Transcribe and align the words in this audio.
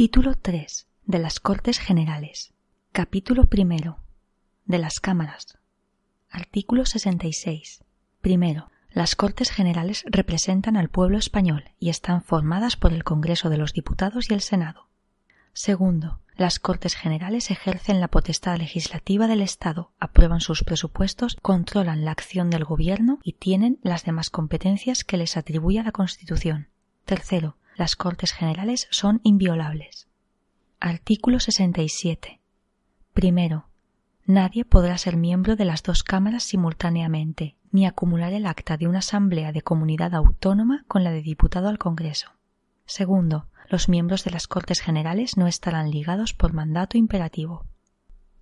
Título 0.00 0.32
3 0.34 0.86
de 1.04 1.18
las 1.18 1.40
Cortes 1.40 1.78
Generales. 1.78 2.54
Capítulo 2.90 3.48
primero 3.48 3.98
de 4.64 4.78
las 4.78 4.98
Cámaras. 4.98 5.58
Artículo 6.30 6.86
66. 6.86 7.84
Primero, 8.22 8.70
las 8.94 9.14
Cortes 9.14 9.50
Generales 9.50 10.06
representan 10.06 10.78
al 10.78 10.88
pueblo 10.88 11.18
español 11.18 11.64
y 11.78 11.90
están 11.90 12.22
formadas 12.22 12.78
por 12.78 12.94
el 12.94 13.04
Congreso 13.04 13.50
de 13.50 13.58
los 13.58 13.74
Diputados 13.74 14.30
y 14.30 14.32
el 14.32 14.40
Senado. 14.40 14.88
Segundo, 15.52 16.20
las 16.34 16.60
Cortes 16.60 16.94
Generales 16.94 17.50
ejercen 17.50 18.00
la 18.00 18.08
potestad 18.08 18.56
legislativa 18.56 19.26
del 19.26 19.42
Estado, 19.42 19.92
aprueban 20.00 20.40
sus 20.40 20.64
presupuestos, 20.64 21.36
controlan 21.42 22.06
la 22.06 22.12
acción 22.12 22.48
del 22.48 22.64
Gobierno 22.64 23.18
y 23.22 23.34
tienen 23.34 23.78
las 23.82 24.06
demás 24.06 24.30
competencias 24.30 25.04
que 25.04 25.18
les 25.18 25.36
atribuye 25.36 25.82
la 25.82 25.92
Constitución. 25.92 26.68
Tercero, 27.04 27.58
las 27.80 27.96
Cortes 27.96 28.32
Generales 28.32 28.88
son 28.90 29.22
inviolables. 29.22 30.06
Artículo 30.80 31.40
67. 31.40 32.38
Primero, 33.14 33.70
nadie 34.26 34.66
podrá 34.66 34.98
ser 34.98 35.16
miembro 35.16 35.56
de 35.56 35.64
las 35.64 35.82
dos 35.82 36.02
cámaras 36.02 36.44
simultáneamente, 36.44 37.56
ni 37.72 37.86
acumular 37.86 38.34
el 38.34 38.44
acta 38.44 38.76
de 38.76 38.86
una 38.86 38.98
asamblea 38.98 39.52
de 39.52 39.62
comunidad 39.62 40.14
autónoma 40.14 40.84
con 40.88 41.04
la 41.04 41.10
de 41.10 41.22
diputado 41.22 41.70
al 41.70 41.78
Congreso. 41.78 42.32
Segundo, 42.84 43.46
los 43.70 43.88
miembros 43.88 44.24
de 44.24 44.32
las 44.32 44.46
Cortes 44.46 44.82
Generales 44.82 45.38
no 45.38 45.46
estarán 45.46 45.90
ligados 45.90 46.34
por 46.34 46.52
mandato 46.52 46.98
imperativo. 46.98 47.64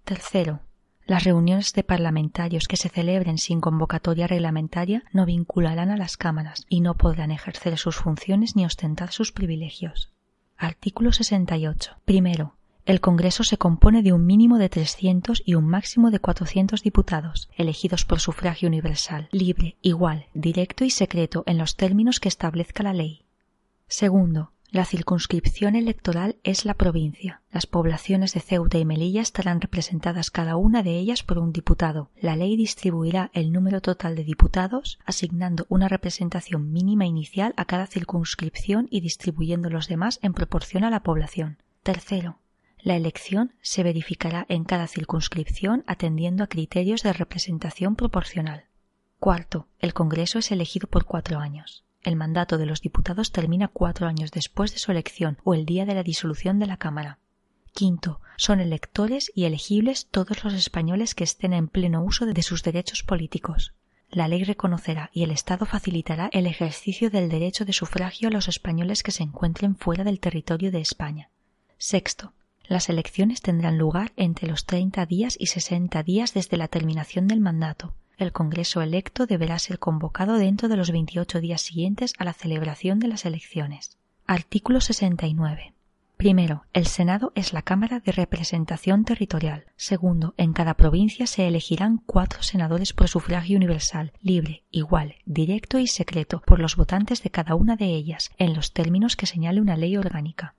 Tercero, 0.02 0.62
las 1.08 1.24
reuniones 1.24 1.72
de 1.72 1.82
parlamentarios 1.82 2.68
que 2.68 2.76
se 2.76 2.90
celebren 2.90 3.38
sin 3.38 3.62
convocatoria 3.62 4.26
reglamentaria 4.26 5.04
no 5.10 5.24
vincularán 5.24 5.90
a 5.90 5.96
las 5.96 6.18
cámaras 6.18 6.66
y 6.68 6.82
no 6.82 6.98
podrán 6.98 7.30
ejercer 7.30 7.78
sus 7.78 7.96
funciones 7.96 8.56
ni 8.56 8.66
ostentar 8.66 9.10
sus 9.10 9.32
privilegios. 9.32 10.12
Artículo 10.58 11.12
68. 11.12 11.92
Primero, 12.04 12.56
el 12.84 13.00
Congreso 13.00 13.42
se 13.42 13.56
compone 13.56 14.02
de 14.02 14.12
un 14.12 14.26
mínimo 14.26 14.58
de 14.58 14.68
300 14.68 15.42
y 15.46 15.54
un 15.54 15.66
máximo 15.66 16.10
de 16.10 16.20
400 16.20 16.82
diputados, 16.82 17.48
elegidos 17.56 18.04
por 18.04 18.20
sufragio 18.20 18.68
universal, 18.68 19.30
libre, 19.32 19.78
igual, 19.80 20.26
directo 20.34 20.84
y 20.84 20.90
secreto 20.90 21.42
en 21.46 21.56
los 21.56 21.76
términos 21.76 22.20
que 22.20 22.28
establezca 22.28 22.82
la 22.82 22.92
ley. 22.92 23.24
Segundo, 23.86 24.52
la 24.70 24.84
circunscripción 24.84 25.76
electoral 25.76 26.36
es 26.44 26.66
la 26.66 26.74
provincia. 26.74 27.40
Las 27.50 27.66
poblaciones 27.66 28.34
de 28.34 28.40
Ceuta 28.40 28.76
y 28.76 28.84
Melilla 28.84 29.22
estarán 29.22 29.62
representadas 29.62 30.30
cada 30.30 30.56
una 30.56 30.82
de 30.82 30.98
ellas 30.98 31.22
por 31.22 31.38
un 31.38 31.52
diputado. 31.52 32.10
La 32.20 32.36
ley 32.36 32.54
distribuirá 32.56 33.30
el 33.32 33.50
número 33.50 33.80
total 33.80 34.14
de 34.14 34.24
diputados, 34.24 34.98
asignando 35.06 35.64
una 35.70 35.88
representación 35.88 36.70
mínima 36.70 37.06
inicial 37.06 37.54
a 37.56 37.64
cada 37.64 37.86
circunscripción 37.86 38.88
y 38.90 39.00
distribuyendo 39.00 39.70
los 39.70 39.88
demás 39.88 40.18
en 40.22 40.34
proporción 40.34 40.84
a 40.84 40.90
la 40.90 41.02
población. 41.02 41.56
Tercero, 41.82 42.38
la 42.82 42.94
elección 42.94 43.54
se 43.62 43.82
verificará 43.82 44.44
en 44.50 44.64
cada 44.64 44.86
circunscripción 44.86 45.82
atendiendo 45.86 46.44
a 46.44 46.48
criterios 46.48 47.02
de 47.02 47.14
representación 47.14 47.96
proporcional. 47.96 48.64
Cuarto, 49.18 49.66
el 49.78 49.94
Congreso 49.94 50.38
es 50.38 50.52
elegido 50.52 50.88
por 50.88 51.06
cuatro 51.06 51.38
años. 51.38 51.84
El 52.08 52.16
mandato 52.16 52.56
de 52.56 52.64
los 52.64 52.80
diputados 52.80 53.32
termina 53.32 53.68
cuatro 53.68 54.06
años 54.06 54.30
después 54.30 54.72
de 54.72 54.78
su 54.78 54.90
elección 54.90 55.36
o 55.44 55.52
el 55.52 55.66
día 55.66 55.84
de 55.84 55.94
la 55.94 56.02
disolución 56.02 56.58
de 56.58 56.64
la 56.64 56.78
Cámara. 56.78 57.18
Quinto, 57.74 58.22
son 58.38 58.60
electores 58.60 59.30
y 59.34 59.44
elegibles 59.44 60.06
todos 60.06 60.42
los 60.42 60.54
españoles 60.54 61.14
que 61.14 61.24
estén 61.24 61.52
en 61.52 61.68
pleno 61.68 62.02
uso 62.02 62.24
de 62.24 62.42
sus 62.42 62.62
derechos 62.62 63.02
políticos. 63.02 63.74
La 64.08 64.26
ley 64.26 64.42
reconocerá 64.42 65.10
y 65.12 65.22
el 65.22 65.30
Estado 65.30 65.66
facilitará 65.66 66.30
el 66.32 66.46
ejercicio 66.46 67.10
del 67.10 67.28
derecho 67.28 67.66
de 67.66 67.74
sufragio 67.74 68.28
a 68.28 68.32
los 68.32 68.48
españoles 68.48 69.02
que 69.02 69.12
se 69.12 69.22
encuentren 69.22 69.76
fuera 69.76 70.02
del 70.02 70.18
territorio 70.18 70.72
de 70.72 70.80
España. 70.80 71.28
Sexto, 71.76 72.32
las 72.64 72.88
elecciones 72.88 73.42
tendrán 73.42 73.76
lugar 73.76 74.14
entre 74.16 74.48
los 74.48 74.64
treinta 74.64 75.04
días 75.04 75.36
y 75.38 75.48
sesenta 75.48 76.02
días 76.02 76.32
desde 76.32 76.56
la 76.56 76.68
terminación 76.68 77.28
del 77.28 77.40
mandato, 77.40 77.92
el 78.18 78.32
Congreso 78.32 78.82
electo 78.82 79.26
deberá 79.26 79.58
ser 79.58 79.78
convocado 79.78 80.36
dentro 80.36 80.68
de 80.68 80.76
los 80.76 80.90
28 80.90 81.40
días 81.40 81.62
siguientes 81.62 82.12
a 82.18 82.24
la 82.24 82.32
celebración 82.32 82.98
de 82.98 83.08
las 83.08 83.24
elecciones. 83.24 83.96
Artículo 84.26 84.80
69. 84.80 85.72
Primero, 86.18 86.64
el 86.72 86.86
Senado 86.86 87.30
es 87.36 87.52
la 87.52 87.62
Cámara 87.62 88.00
de 88.00 88.10
Representación 88.10 89.04
Territorial. 89.04 89.66
Segundo, 89.76 90.34
en 90.36 90.52
cada 90.52 90.74
provincia 90.74 91.28
se 91.28 91.46
elegirán 91.46 92.02
cuatro 92.04 92.42
senadores 92.42 92.92
por 92.92 93.06
sufragio 93.06 93.56
universal, 93.56 94.12
libre, 94.20 94.64
igual, 94.72 95.14
directo 95.26 95.78
y 95.78 95.86
secreto 95.86 96.42
por 96.44 96.58
los 96.58 96.74
votantes 96.74 97.22
de 97.22 97.30
cada 97.30 97.54
una 97.54 97.76
de 97.76 97.94
ellas, 97.94 98.32
en 98.36 98.52
los 98.52 98.72
términos 98.72 99.14
que 99.14 99.26
señale 99.26 99.60
una 99.60 99.76
ley 99.76 99.96
orgánica. 99.96 100.56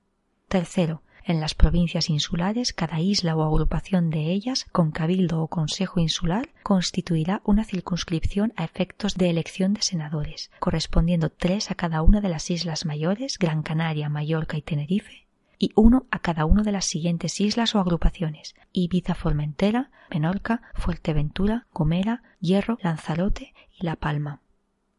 Tercero, 0.47 1.03
en 1.29 1.39
las 1.39 1.53
provincias 1.53 2.09
insulares, 2.09 2.73
cada 2.73 2.99
isla 2.99 3.35
o 3.35 3.43
agrupación 3.43 4.09
de 4.09 4.31
ellas, 4.31 4.65
con 4.71 4.91
cabildo 4.91 5.41
o 5.41 5.47
consejo 5.47 5.99
insular, 5.99 6.49
constituirá 6.63 7.41
una 7.45 7.63
circunscripción 7.63 8.51
a 8.55 8.63
efectos 8.63 9.15
de 9.15 9.29
elección 9.29 9.73
de 9.73 9.81
senadores, 9.81 10.51
correspondiendo 10.59 11.29
tres 11.29 11.71
a 11.71 11.75
cada 11.75 12.01
una 12.01 12.19
de 12.19 12.29
las 12.29 12.49
islas 12.49 12.85
mayores, 12.85 13.37
Gran 13.37 13.61
Canaria, 13.61 14.09
Mallorca 14.09 14.57
y 14.57 14.61
Tenerife, 14.61 15.27
y 15.59 15.71
uno 15.75 16.07
a 16.09 16.19
cada 16.19 16.45
una 16.45 16.63
de 16.63 16.71
las 16.71 16.85
siguientes 16.85 17.39
islas 17.39 17.75
o 17.75 17.79
agrupaciones 17.79 18.55
Ibiza, 18.71 19.13
Formentera, 19.13 19.91
Menorca, 20.09 20.61
Fuerteventura, 20.73 21.67
Gomera, 21.73 22.23
Hierro, 22.39 22.77
Lanzarote 22.81 23.53
y 23.79 23.85
La 23.85 23.95
Palma. 23.95 24.41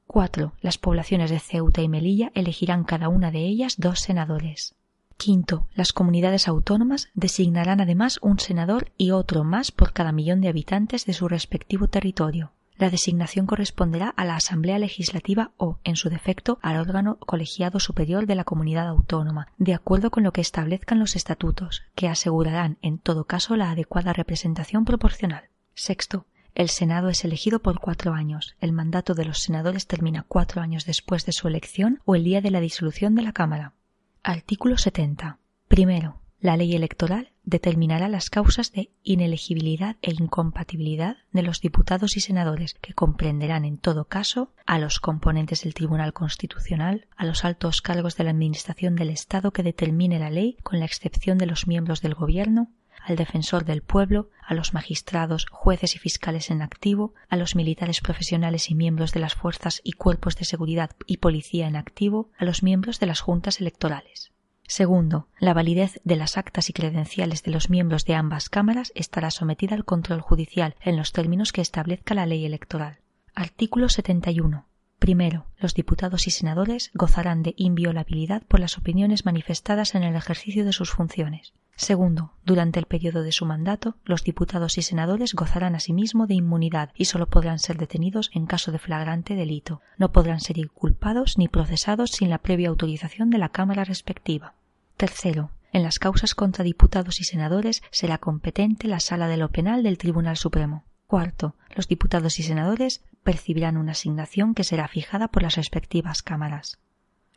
4. 0.07 0.55
Las 0.61 0.77
poblaciones 0.77 1.31
de 1.31 1.39
Ceuta 1.39 1.83
y 1.83 1.89
Melilla 1.89 2.33
elegirán 2.35 2.85
cada 2.85 3.09
una 3.09 3.31
de 3.31 3.41
ellas 3.41 3.77
dos 3.79 4.01
senadores. 4.01 4.75
Quinto, 5.21 5.67
las 5.75 5.93
comunidades 5.93 6.49
autónomas 6.49 7.11
designarán 7.13 7.83
además 7.83 8.19
un 8.23 8.39
senador 8.39 8.91
y 8.97 9.11
otro 9.11 9.45
más 9.45 9.71
por 9.71 9.93
cada 9.93 10.13
millón 10.13 10.41
de 10.41 10.49
habitantes 10.49 11.05
de 11.05 11.13
su 11.13 11.29
respectivo 11.29 11.89
territorio. 11.89 12.53
La 12.79 12.89
designación 12.89 13.45
corresponderá 13.45 14.09
a 14.17 14.25
la 14.25 14.37
Asamblea 14.37 14.79
Legislativa 14.79 15.53
o, 15.59 15.79
en 15.85 15.97
su 15.97 16.09
defecto, 16.09 16.59
al 16.63 16.79
órgano 16.79 17.19
colegiado 17.19 17.81
superior 17.81 18.25
de 18.25 18.35
la 18.35 18.45
comunidad 18.45 18.89
autónoma, 18.89 19.49
de 19.59 19.75
acuerdo 19.75 20.11
con 20.11 20.23
lo 20.23 20.33
que 20.33 20.41
establezcan 20.41 20.99
los 20.99 21.15
estatutos, 21.15 21.83
que 21.95 22.09
asegurarán, 22.09 22.79
en 22.81 22.97
todo 22.97 23.25
caso, 23.25 23.57
la 23.57 23.73
adecuada 23.73 24.15
representación 24.15 24.87
proporcional. 24.87 25.51
Sexto, 25.75 26.25
el 26.55 26.71
Senado 26.71 27.11
es 27.11 27.27
elegido 27.27 27.61
por 27.61 27.79
cuatro 27.79 28.15
años. 28.15 28.57
El 28.59 28.73
mandato 28.73 29.13
de 29.13 29.27
los 29.27 29.41
senadores 29.41 29.87
termina 29.87 30.25
cuatro 30.27 30.63
años 30.63 30.87
después 30.87 31.27
de 31.27 31.33
su 31.33 31.47
elección 31.47 32.01
o 32.07 32.15
el 32.15 32.25
día 32.25 32.41
de 32.41 32.51
la 32.51 32.61
disolución 32.61 33.15
de 33.15 33.23
la 33.23 33.33
Cámara. 33.33 33.75
Artículo 34.23 34.77
70. 34.77 35.39
Primero, 35.67 36.21
la 36.41 36.59
ley 36.59 36.75
electoral 36.75 37.33
determinará 37.43 38.07
las 38.09 38.29
causas 38.29 38.71
de 38.71 38.93
inelegibilidad 39.03 39.97
e 40.03 40.13
incompatibilidad 40.13 41.17
de 41.33 41.43
los 41.43 41.63
diputados 41.63 42.19
y 42.19 42.21
senadores, 42.21 42.75
que 42.75 42.93
comprenderán 42.93 43.65
en 43.65 43.79
todo 43.79 44.05
caso 44.05 44.53
a 44.67 44.79
los 44.79 45.01
componentes 45.01 45.63
del 45.63 45.73
Tribunal 45.73 46.13
Constitucional, 46.13 47.07
a 47.17 47.25
los 47.25 47.47
altos 47.47 47.81
cargos 47.81 48.17
de 48.17 48.25
la 48.25 48.31
Administración 48.31 48.95
del 48.95 49.09
Estado 49.09 49.53
que 49.53 49.63
determine 49.63 50.19
la 50.19 50.29
ley, 50.29 50.59
con 50.63 50.81
la 50.81 50.87
excepción 50.87 51.39
de 51.39 51.47
los 51.47 51.67
miembros 51.67 52.03
del 52.03 52.15
Gobierno, 52.15 52.71
al 53.11 53.17
defensor 53.17 53.65
del 53.65 53.83
pueblo, 53.83 54.31
a 54.47 54.55
los 54.55 54.73
magistrados, 54.73 55.47
jueces 55.51 55.97
y 55.97 55.99
fiscales 55.99 56.51
en 56.51 56.63
activo, 56.63 57.13
a 57.29 57.37
los 57.37 57.57
militares 57.57 58.01
profesionales 58.01 58.71
y 58.71 58.75
miembros 58.75 59.13
de 59.13 59.21
las 59.21 59.35
fuerzas 59.35 59.81
y 59.85 59.93
cuerpos 59.93 60.37
de 60.37 60.45
seguridad 60.45 60.91
y 61.07 61.19
policía 61.19 61.67
en 61.67 61.77
activo, 61.77 62.31
a 62.39 62.45
los 62.45 62.63
miembros 62.63 63.01
de 63.01 63.07
las 63.07 63.21
juntas 63.21 63.61
electorales. 63.61 64.33
Segundo, 64.67 65.27
la 65.41 65.53
validez 65.53 66.01
de 66.05 66.15
las 66.15 66.39
actas 66.39 66.71
y 66.71 66.73
credenciales 66.73 67.43
de 67.43 67.51
los 67.51 67.69
miembros 67.69 68.05
de 68.05 68.15
ambas 68.15 68.49
cámaras 68.49 68.93
estará 68.95 69.33
sometida 69.33 69.75
al 69.75 69.85
control 69.85 70.21
judicial 70.21 70.77
en 70.81 70.97
los 70.97 71.11
términos 71.13 71.51
que 71.51 71.61
establezca 71.61 72.15
la 72.15 72.27
ley 72.27 72.47
electoral. 72.47 73.01
Artículo 73.35 73.89
71. 73.89 74.67
Primero, 75.01 75.47
los 75.59 75.75
diputados 75.75 76.29
y 76.29 76.31
senadores 76.31 76.93
gozarán 76.95 77.43
de 77.43 77.55
inviolabilidad 77.57 78.45
por 78.47 78.61
las 78.61 78.79
opiniones 78.79 79.25
manifestadas 79.25 79.97
en 79.97 80.05
el 80.05 80.15
ejercicio 80.15 80.65
de 80.65 80.73
sus 80.73 80.91
funciones. 80.91 81.53
Segundo, 81.81 82.35
durante 82.45 82.79
el 82.79 82.85
periodo 82.85 83.23
de 83.23 83.33
su 83.33 83.47
mandato, 83.47 83.97
los 84.05 84.23
diputados 84.23 84.77
y 84.77 84.83
senadores 84.83 85.33
gozarán 85.33 85.75
asimismo 85.75 86.27
de 86.27 86.35
inmunidad 86.35 86.91
y 86.95 87.07
sólo 87.07 87.27
podrán 87.27 87.59
ser 87.59 87.79
detenidos 87.79 88.31
en 88.35 88.45
caso 88.45 88.71
de 88.71 88.79
flagrante 88.79 89.35
delito. 89.35 89.81
No 89.97 90.13
podrán 90.13 90.41
ser 90.41 90.59
inculpados 90.59 91.39
ni 91.39 91.49
procesados 91.49 92.11
sin 92.11 92.29
la 92.29 92.37
previa 92.37 92.69
autorización 92.69 93.31
de 93.31 93.39
la 93.39 93.49
Cámara 93.49 93.85
respectiva. 93.85 94.53
Tercero, 94.99 95.53
en 95.73 95.83
las 95.83 95.99
causas 95.99 96.35
contra 96.35 96.65
diputados 96.65 97.19
y 97.19 97.25
senadores 97.25 97.83
será 97.91 98.19
competente 98.19 98.87
la 98.87 99.01
Sala 99.01 99.27
de 99.27 99.39
lo 99.39 99.49
Penal 99.49 99.83
del 99.83 99.97
Tribunal 99.97 100.37
Supremo. 100.37 100.85
Cuarto, 101.07 101.55
los 101.75 101.89
diputados 101.89 102.39
y 102.41 102.43
senadores 102.43 103.03
percibirán 103.23 103.79
una 103.79 103.93
asignación 103.93 104.55
que 104.55 104.65
será 104.65 104.87
fijada 104.87 105.29
por 105.29 105.43
las 105.43 105.57
respectivas 105.57 106.23
cámaras. 106.23 106.79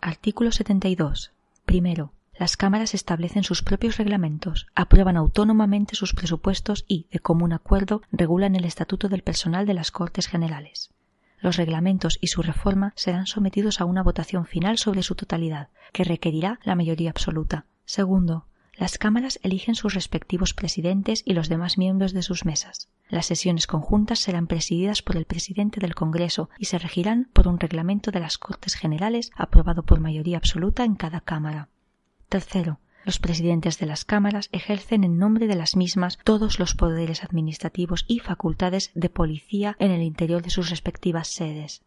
Artículo 0.02 0.52
72. 0.52 1.32
Primero, 1.64 2.12
las 2.38 2.58
cámaras 2.58 2.94
establecen 2.94 3.44
sus 3.44 3.62
propios 3.62 3.98
reglamentos, 3.98 4.68
aprueban 4.76 5.18
autónomamente 5.18 5.96
sus 5.96 6.14
presupuestos 6.14 6.84
y, 6.88 7.08
de 7.12 7.20
común 7.20 7.54
acuerdo, 7.54 8.02
regulan 8.12 8.56
el 8.56 8.66
estatuto 8.66 9.08
del 9.08 9.22
personal 9.22 9.66
de 9.66 9.76
las 9.76 9.92
Cortes 9.92 10.28
Generales. 10.28 10.90
Los 11.40 11.58
reglamentos 11.58 12.18
y 12.22 12.28
su 12.28 12.42
reforma 12.42 12.94
serán 12.96 13.28
sometidos 13.28 13.82
a 13.82 13.86
una 13.86 14.02
votación 14.02 14.46
final 14.46 14.78
sobre 14.78 15.04
su 15.04 15.16
totalidad, 15.16 15.70
que 15.92 16.04
requerirá 16.06 16.60
la 16.64 16.76
mayoría 16.76 17.10
absoluta. 17.10 17.66
Segundo, 17.86 18.48
las 18.76 18.98
cámaras 18.98 19.40
eligen 19.44 19.76
sus 19.76 19.94
respectivos 19.94 20.54
presidentes 20.54 21.22
y 21.26 21.34
los 21.34 21.50
demás 21.50 21.78
miembros 21.78 22.14
de 22.14 22.24
sus 22.24 22.46
mesas. 22.46 22.90
Las 23.10 23.28
sesiones 23.28 23.68
conjuntas 23.68 24.20
serán 24.20 24.48
presididas 24.48 25.04
por 25.04 25.18
el 25.18 25.26
presidente 25.26 25.80
del 25.80 25.94
Congreso 25.94 26.50
y 26.58 26.66
se 26.66 26.80
regirán 26.80 27.30
por 27.34 27.48
un 27.48 27.60
reglamento 27.60 28.10
de 28.10 28.22
las 28.22 28.40
Cortes 28.40 28.74
Generales 28.74 29.30
aprobado 29.36 29.84
por 29.84 30.00
mayoría 30.00 30.38
absoluta 30.38 30.84
en 30.84 30.96
cada 30.96 31.22
Cámara. 31.22 31.70
Tercero, 32.30 32.80
los 33.06 33.20
presidentes 33.20 33.80
de 33.80 33.86
las 33.86 34.06
cámaras 34.06 34.50
ejercen 34.52 35.04
en 35.04 35.18
nombre 35.18 35.48
de 35.48 35.56
las 35.56 35.76
mismas 35.76 36.18
todos 36.24 36.60
los 36.60 36.74
poderes 36.74 37.24
administrativos 37.24 38.06
y 38.08 38.20
facultades 38.20 38.92
de 38.96 39.10
policía 39.10 39.76
en 39.80 39.92
el 39.92 40.02
interior 40.02 40.42
de 40.42 40.50
sus 40.50 40.70
respectivas 40.70 41.28
sedes. 41.28 41.84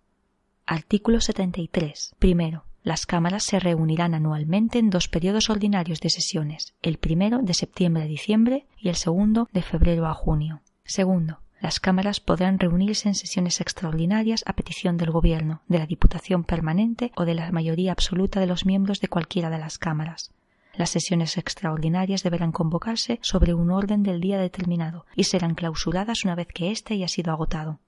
Artículo 0.67 1.21
73. 1.21 2.17
Primero, 2.19 2.65
las 2.83 3.07
cámaras 3.07 3.45
se 3.45 3.59
reunirán 3.59 4.15
anualmente 4.15 4.79
en 4.79 4.91
dos 4.91 5.09
periodos 5.09 5.49
ordinarios 5.49 6.01
de 6.01 6.11
sesiones, 6.11 6.75
el 6.83 6.99
primero 6.99 7.41
de 7.43 7.55
septiembre 7.55 8.03
a 8.03 8.07
diciembre 8.07 8.67
y 8.77 8.91
el 8.91 8.97
segundo 8.97 9.49
de 9.53 9.63
febrero 9.63 10.07
a 10.07 10.15
junio. 10.15 10.61
Segundo, 10.85 11.41
las 11.61 11.81
cámaras 11.81 12.21
podrán 12.21 12.59
reunirse 12.59 13.09
en 13.09 13.15
sesiones 13.15 13.61
extraordinarias 13.61 14.43
a 14.47 14.53
petición 14.53 14.97
del 14.97 15.11
Gobierno, 15.11 15.63
de 15.69 15.79
la 15.79 15.87
Diputación 15.87 16.45
Permanente 16.45 17.13
o 17.17 17.25
de 17.25 17.35
la 17.35 17.51
mayoría 17.51 17.93
absoluta 17.93 18.41
de 18.41 18.47
los 18.47 18.67
miembros 18.67 19.01
de 19.01 19.09
cualquiera 19.09 19.51
de 19.51 19.59
las 19.59 19.79
cámaras. 19.79 20.33
Las 20.75 20.91
sesiones 20.91 21.39
extraordinarias 21.39 22.23
deberán 22.23 22.53
convocarse 22.53 23.19
sobre 23.23 23.55
un 23.55 23.71
orden 23.71 24.03
del 24.03 24.21
día 24.21 24.39
determinado 24.39 25.07
y 25.15 25.25
serán 25.25 25.55
clausuradas 25.55 26.25
una 26.25 26.35
vez 26.35 26.49
que 26.49 26.71
éste 26.71 26.95
haya 26.95 27.09
sido 27.09 27.33
agotado. 27.33 27.81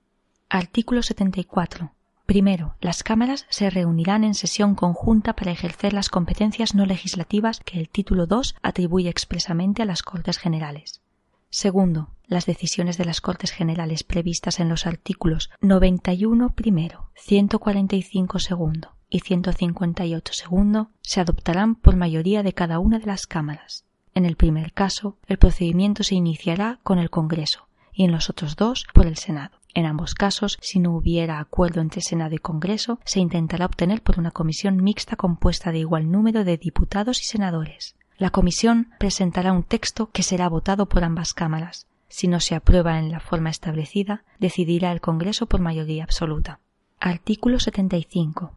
Artículo 0.49 1.03
74. 1.03 1.93
Primero, 2.25 2.75
las 2.81 3.03
cámaras 3.03 3.47
se 3.51 3.69
reunirán 3.71 4.25
en 4.25 4.35
sesión 4.35 4.75
conjunta 4.75 5.35
para 5.35 5.51
ejercer 5.51 5.93
las 5.93 6.09
competencias 6.09 6.75
no 6.75 6.87
legislativas 6.87 7.61
que 7.61 7.79
el 7.79 7.89
título 7.89 8.27
II 8.31 8.51
atribuye 8.63 9.11
expresamente 9.11 9.83
a 9.83 9.87
las 9.87 10.03
Cortes 10.03 10.39
Generales. 10.39 11.03
Segundo, 11.51 12.11
las 12.29 12.47
decisiones 12.47 12.99
de 12.99 13.07
las 13.07 13.21
Cortes 13.21 13.51
Generales 13.51 14.05
previstas 14.05 14.61
en 14.61 14.69
los 14.69 14.87
artículos 14.87 15.51
91 15.61 16.51
primero, 16.51 17.11
145 17.17 18.39
segundo 18.39 18.95
y 19.09 19.21
158 19.21 20.33
segundo 20.35 20.91
se 21.01 21.21
adoptarán 21.21 21.75
por 21.75 21.97
mayoría 21.97 22.43
de 22.43 22.53
cada 22.53 22.79
una 22.79 22.99
de 22.99 23.07
las 23.07 23.27
cámaras. 23.27 23.87
En 24.15 24.27
el 24.27 24.37
primer 24.37 24.73
caso, 24.73 25.17
el 25.27 25.39
procedimiento 25.39 26.03
se 26.03 26.15
iniciará 26.15 26.81
con 26.83 26.99
el 26.99 27.09
Congreso 27.09 27.69
y 27.93 28.05
en 28.05 28.13
los 28.13 28.29
otros 28.29 28.57
dos 28.57 28.87
por 28.93 29.07
el 29.07 29.17
Senado. 29.17 29.59
En 29.75 29.87
ambos 29.87 30.15
casos, 30.15 30.59
si 30.61 30.81
no 30.81 30.93
hubiera 30.95 31.41
acuerdo 31.41 31.81
entre 31.81 32.01
Senado 32.01 32.35
y 32.35 32.39
Congreso, 32.39 33.01
se 33.05 33.21
intentará 33.21 33.67
obtener 33.67 34.03
por 34.03 34.19
una 34.19 34.33
comisión 34.33 34.83
mixta 34.83 35.17
compuesta 35.17 35.73
de 35.73 35.79
igual 35.79 36.11
número 36.11 36.45
de 36.45 36.57
diputados 36.57 37.21
y 37.23 37.25
senadores. 37.25 37.97
La 38.17 38.31
comisión 38.31 38.91
presentará 38.99 39.53
un 39.53 39.63
texto 39.63 40.11
que 40.11 40.23
será 40.23 40.49
votado 40.49 40.89
por 40.89 41.05
ambas 41.05 41.33
cámaras. 41.33 41.87
Si 42.09 42.27
no 42.29 42.41
se 42.41 42.55
aprueba 42.55 42.99
en 42.99 43.11
la 43.11 43.21
forma 43.21 43.51
establecida, 43.51 44.25
decidirá 44.39 44.93
el 44.93 45.01
Congreso 45.01 45.47
por 45.47 45.61
mayoría 45.61 46.05
absoluta. 46.05 46.61
Artículo 47.01 47.61
75. 47.61 48.57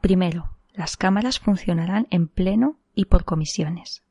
Primero, 0.00 0.50
las 0.74 0.96
cámaras 0.96 1.38
funcionarán 1.38 2.06
en 2.10 2.28
pleno 2.28 2.76
y 2.94 3.06
por 3.06 3.24
comisiones. 3.24 4.02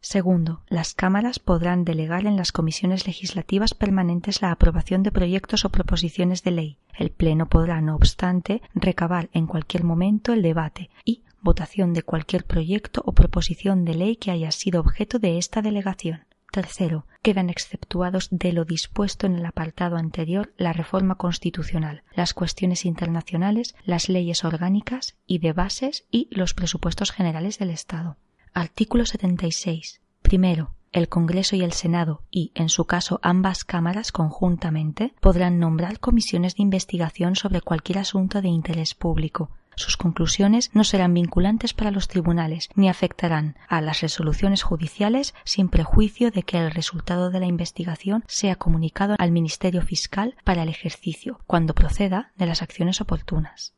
Segundo, 0.00 0.62
las 0.68 0.94
cámaras 0.94 1.40
podrán 1.40 1.84
delegar 1.84 2.26
en 2.26 2.36
las 2.36 2.52
comisiones 2.52 3.06
legislativas 3.08 3.74
permanentes 3.74 4.40
la 4.40 4.52
aprobación 4.52 5.02
de 5.02 5.10
proyectos 5.10 5.64
o 5.64 5.70
proposiciones 5.70 6.44
de 6.44 6.52
ley. 6.52 6.78
El 6.96 7.10
Pleno 7.10 7.46
podrá, 7.46 7.80
no 7.80 7.96
obstante, 7.96 8.62
recabar 8.72 9.28
en 9.32 9.46
cualquier 9.48 9.82
momento 9.82 10.32
el 10.32 10.42
debate 10.42 10.90
y 11.04 11.24
votación 11.42 11.92
de 11.92 12.04
cualquier 12.04 12.44
proyecto 12.44 13.02
o 13.04 13.12
proposición 13.12 13.84
de 13.84 13.94
ley 13.94 14.16
que 14.16 14.30
haya 14.30 14.52
sido 14.52 14.80
objeto 14.80 15.18
de 15.18 15.38
esta 15.38 15.60
delegación. 15.60 16.24
Tercero, 16.56 17.04
quedan 17.20 17.50
exceptuados 17.50 18.28
de 18.30 18.54
lo 18.54 18.64
dispuesto 18.64 19.26
en 19.26 19.36
el 19.36 19.44
apartado 19.44 19.98
anterior 19.98 20.54
la 20.56 20.72
reforma 20.72 21.16
constitucional, 21.16 22.02
las 22.14 22.32
cuestiones 22.32 22.86
internacionales, 22.86 23.76
las 23.84 24.08
leyes 24.08 24.42
orgánicas 24.42 25.18
y 25.26 25.38
de 25.40 25.52
bases 25.52 26.06
y 26.10 26.28
los 26.30 26.54
presupuestos 26.54 27.12
generales 27.12 27.58
del 27.58 27.68
Estado. 27.68 28.16
Artículo 28.54 29.04
76. 29.04 30.00
Primero, 30.22 30.74
el 30.92 31.10
Congreso 31.10 31.56
y 31.56 31.62
el 31.62 31.72
Senado 31.72 32.22
y, 32.30 32.52
en 32.54 32.70
su 32.70 32.86
caso, 32.86 33.20
ambas 33.22 33.64
cámaras 33.64 34.10
conjuntamente 34.10 35.12
podrán 35.20 35.58
nombrar 35.58 36.00
comisiones 36.00 36.56
de 36.56 36.62
investigación 36.62 37.36
sobre 37.36 37.60
cualquier 37.60 37.98
asunto 37.98 38.40
de 38.40 38.48
interés 38.48 38.94
público, 38.94 39.50
sus 39.76 39.96
conclusiones 39.98 40.70
no 40.72 40.84
serán 40.84 41.14
vinculantes 41.14 41.74
para 41.74 41.90
los 41.90 42.08
tribunales 42.08 42.70
ni 42.74 42.88
afectarán 42.88 43.56
a 43.68 43.80
las 43.80 44.00
resoluciones 44.00 44.62
judiciales 44.62 45.34
sin 45.44 45.68
prejuicio 45.68 46.30
de 46.30 46.42
que 46.42 46.58
el 46.58 46.70
resultado 46.70 47.30
de 47.30 47.40
la 47.40 47.46
investigación 47.46 48.24
sea 48.26 48.56
comunicado 48.56 49.14
al 49.18 49.32
Ministerio 49.32 49.82
Fiscal 49.82 50.34
para 50.44 50.62
el 50.62 50.70
ejercicio, 50.70 51.40
cuando 51.46 51.74
proceda, 51.74 52.32
de 52.36 52.46
las 52.46 52.62
acciones 52.62 53.00
oportunas. 53.02 53.74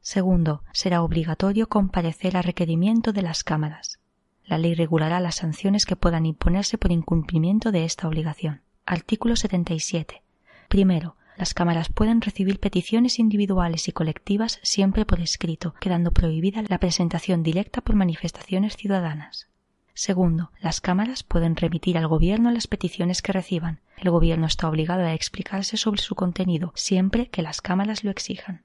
Segundo, 0.00 0.62
será 0.72 1.02
obligatorio 1.02 1.68
comparecer 1.68 2.36
a 2.36 2.42
requerimiento 2.42 3.12
de 3.12 3.22
las 3.22 3.44
cámaras. 3.44 4.00
La 4.44 4.58
ley 4.58 4.74
regulará 4.74 5.20
las 5.20 5.36
sanciones 5.36 5.86
que 5.86 5.96
puedan 5.96 6.26
imponerse 6.26 6.78
por 6.78 6.92
incumplimiento 6.92 7.72
de 7.72 7.84
esta 7.84 8.08
obligación. 8.08 8.62
Artículo 8.86 9.36
77. 9.36 10.22
Primero, 10.68 11.16
las 11.36 11.54
cámaras 11.54 11.88
pueden 11.88 12.20
recibir 12.20 12.60
peticiones 12.60 13.18
individuales 13.18 13.88
y 13.88 13.92
colectivas 13.92 14.60
siempre 14.62 15.04
por 15.04 15.20
escrito, 15.20 15.74
quedando 15.80 16.12
prohibida 16.12 16.62
la 16.68 16.78
presentación 16.78 17.42
directa 17.42 17.80
por 17.80 17.96
manifestaciones 17.96 18.76
ciudadanas. 18.76 19.48
Segundo, 19.94 20.50
las 20.60 20.80
cámaras 20.80 21.22
pueden 21.22 21.54
remitir 21.54 21.96
al 21.98 22.08
Gobierno 22.08 22.50
las 22.50 22.66
peticiones 22.66 23.22
que 23.22 23.32
reciban. 23.32 23.80
El 23.96 24.10
Gobierno 24.10 24.46
está 24.46 24.68
obligado 24.68 25.02
a 25.02 25.14
explicarse 25.14 25.76
sobre 25.76 26.00
su 26.00 26.14
contenido 26.14 26.72
siempre 26.74 27.28
que 27.28 27.42
las 27.42 27.60
cámaras 27.60 28.02
lo 28.02 28.10
exijan. 28.10 28.62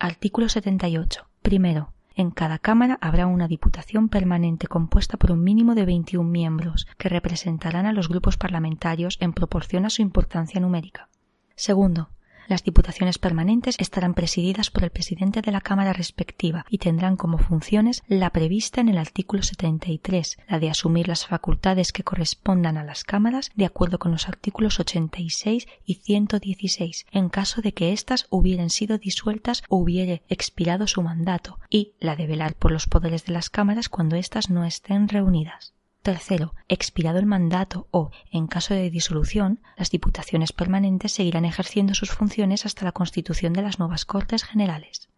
Artículo 0.00 0.48
78. 0.48 1.28
Primero, 1.42 1.92
en 2.16 2.30
cada 2.30 2.58
Cámara 2.58 2.98
habrá 3.00 3.26
una 3.26 3.48
Diputación 3.48 4.08
permanente 4.08 4.66
compuesta 4.66 5.16
por 5.16 5.32
un 5.32 5.42
mínimo 5.42 5.74
de 5.74 5.84
21 5.84 6.28
miembros, 6.28 6.86
que 6.96 7.08
representarán 7.08 7.86
a 7.86 7.92
los 7.92 8.08
grupos 8.08 8.36
parlamentarios 8.36 9.16
en 9.20 9.32
proporción 9.32 9.84
a 9.84 9.90
su 9.90 10.02
importancia 10.02 10.60
numérica. 10.60 11.08
Segundo, 11.56 12.10
las 12.46 12.62
diputaciones 12.62 13.18
permanentes 13.18 13.76
estarán 13.78 14.12
presididas 14.12 14.70
por 14.70 14.84
el 14.84 14.90
presidente 14.90 15.40
de 15.40 15.50
la 15.50 15.62
Cámara 15.62 15.92
respectiva 15.92 16.66
y 16.68 16.78
tendrán 16.78 17.16
como 17.16 17.38
funciones 17.38 18.02
la 18.06 18.30
prevista 18.30 18.80
en 18.80 18.88
el 18.88 18.98
artículo 18.98 19.42
73, 19.42 20.36
la 20.48 20.58
de 20.58 20.68
asumir 20.68 21.08
las 21.08 21.26
facultades 21.26 21.92
que 21.92 22.04
correspondan 22.04 22.76
a 22.76 22.84
las 22.84 23.04
cámaras 23.04 23.50
de 23.54 23.64
acuerdo 23.64 23.98
con 23.98 24.12
los 24.12 24.28
artículos 24.28 24.78
86 24.78 25.66
y 25.86 25.94
116, 25.94 27.06
en 27.12 27.28
caso 27.30 27.62
de 27.62 27.72
que 27.72 27.92
éstas 27.92 28.26
hubieran 28.28 28.70
sido 28.70 28.98
disueltas 28.98 29.62
o 29.68 29.78
hubiere 29.78 30.22
expirado 30.28 30.86
su 30.86 31.02
mandato, 31.02 31.58
y 31.70 31.94
la 31.98 32.14
de 32.16 32.26
velar 32.26 32.54
por 32.54 32.72
los 32.72 32.86
poderes 32.86 33.24
de 33.24 33.32
las 33.32 33.48
cámaras 33.48 33.88
cuando 33.88 34.16
éstas 34.16 34.50
no 34.50 34.64
estén 34.64 35.08
reunidas. 35.08 35.74
Tercero, 36.04 36.54
expirado 36.68 37.18
el 37.18 37.24
mandato 37.24 37.88
o, 37.90 38.10
en 38.30 38.46
caso 38.46 38.74
de 38.74 38.90
disolución, 38.90 39.60
las 39.74 39.88
diputaciones 39.88 40.52
permanentes 40.52 41.12
seguirán 41.12 41.46
ejerciendo 41.46 41.94
sus 41.94 42.10
funciones 42.10 42.66
hasta 42.66 42.84
la 42.84 42.92
constitución 42.92 43.54
de 43.54 43.62
las 43.62 43.78
nuevas 43.78 44.04
Cortes 44.04 44.44
Generales. 44.44 45.08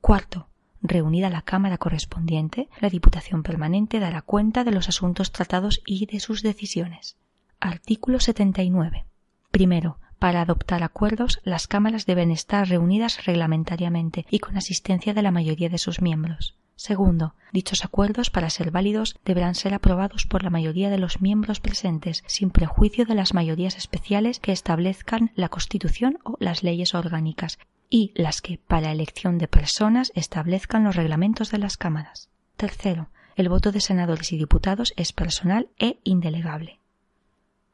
Cuarto, 0.00 0.48
reunida 0.80 1.28
la 1.28 1.42
Cámara 1.42 1.76
correspondiente, 1.76 2.70
la 2.80 2.88
Diputación 2.88 3.42
permanente 3.42 4.00
dará 4.00 4.22
cuenta 4.22 4.64
de 4.64 4.70
los 4.70 4.88
asuntos 4.88 5.32
tratados 5.32 5.82
y 5.84 6.06
de 6.06 6.18
sus 6.18 6.42
decisiones. 6.42 7.18
Artículo 7.60 8.18
79. 8.18 9.04
Primero, 9.50 9.98
para 10.18 10.40
adoptar 10.40 10.82
acuerdos, 10.82 11.42
las 11.44 11.66
cámaras 11.68 12.06
deben 12.06 12.30
estar 12.30 12.66
reunidas 12.66 13.26
reglamentariamente 13.26 14.24
y 14.30 14.38
con 14.38 14.56
asistencia 14.56 15.12
de 15.12 15.20
la 15.20 15.30
mayoría 15.30 15.68
de 15.68 15.76
sus 15.76 16.00
miembros. 16.00 16.56
Segundo, 16.82 17.36
dichos 17.52 17.84
acuerdos, 17.84 18.30
para 18.30 18.50
ser 18.50 18.72
válidos, 18.72 19.14
deberán 19.24 19.54
ser 19.54 19.72
aprobados 19.72 20.26
por 20.26 20.42
la 20.42 20.50
mayoría 20.50 20.90
de 20.90 20.98
los 20.98 21.20
miembros 21.20 21.60
presentes, 21.60 22.24
sin 22.26 22.50
prejuicio 22.50 23.04
de 23.04 23.14
las 23.14 23.34
mayorías 23.34 23.76
especiales 23.76 24.40
que 24.40 24.50
establezcan 24.50 25.30
la 25.36 25.48
Constitución 25.48 26.18
o 26.24 26.36
las 26.40 26.64
leyes 26.64 26.96
orgánicas, 26.96 27.60
y 27.88 28.10
las 28.16 28.42
que, 28.42 28.58
para 28.58 28.90
elección 28.90 29.38
de 29.38 29.46
personas, 29.46 30.10
establezcan 30.16 30.82
los 30.82 30.96
reglamentos 30.96 31.52
de 31.52 31.58
las 31.58 31.76
cámaras. 31.76 32.30
Tercero, 32.56 33.10
El 33.36 33.48
voto 33.48 33.70
de 33.70 33.80
senadores 33.80 34.32
y 34.32 34.36
diputados 34.36 34.92
es 34.96 35.12
personal 35.12 35.68
e 35.78 36.00
indelegable. 36.02 36.80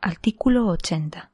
Artículo 0.03 0.67
80. 0.67 1.31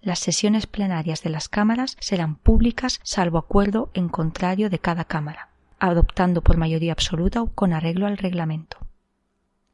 Las 0.00 0.18
sesiones 0.18 0.66
plenarias 0.66 1.22
de 1.22 1.28
las 1.28 1.50
cámaras 1.50 1.98
serán 2.00 2.36
públicas 2.36 3.00
salvo 3.02 3.36
acuerdo 3.36 3.90
en 3.92 4.08
contrario 4.08 4.70
de 4.70 4.78
cada 4.78 5.04
cámara, 5.04 5.50
adoptando 5.78 6.42
por 6.42 6.56
mayoría 6.56 6.92
absoluta 6.92 7.42
o 7.42 7.52
con 7.52 7.72
arreglo 7.72 8.06
al 8.06 8.18
reglamento. 8.18 8.78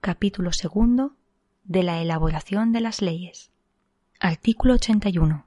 Capítulo 0.01 0.53
segundo 0.53 1.17
de 1.65 1.83
la 1.83 2.01
elaboración 2.01 2.73
de 2.73 2.81
las 2.81 3.01
leyes. 3.01 3.51
Artículo 4.21 4.75
81. 4.75 5.47